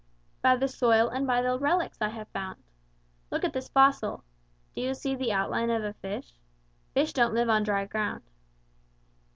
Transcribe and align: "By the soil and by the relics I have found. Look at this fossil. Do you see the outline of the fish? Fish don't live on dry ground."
"By 0.41 0.55
the 0.55 0.67
soil 0.67 1.09
and 1.09 1.27
by 1.27 1.43
the 1.43 1.59
relics 1.59 1.99
I 2.01 2.09
have 2.09 2.27
found. 2.29 2.63
Look 3.29 3.43
at 3.43 3.53
this 3.53 3.69
fossil. 3.69 4.23
Do 4.73 4.81
you 4.81 4.95
see 4.95 5.13
the 5.13 5.31
outline 5.31 5.69
of 5.69 5.83
the 5.83 5.93
fish? 5.93 6.33
Fish 6.95 7.13
don't 7.13 7.35
live 7.35 7.49
on 7.51 7.61
dry 7.61 7.85
ground." 7.85 8.23